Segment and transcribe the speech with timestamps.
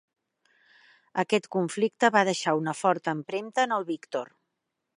[1.23, 4.33] Aquest conflicte va deixar una forta empremta en el Victor.